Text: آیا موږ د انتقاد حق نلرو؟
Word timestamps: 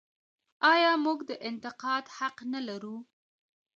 آیا 0.73 0.91
موږ 1.05 1.19
د 1.29 1.31
انتقاد 1.49 2.05
حق 2.17 2.37
نلرو؟ 2.51 2.95